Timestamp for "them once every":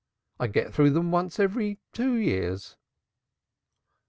0.93-1.77